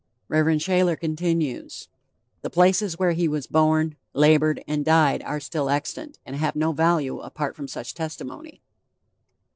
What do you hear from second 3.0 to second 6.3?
he was born, labored and died are still extant,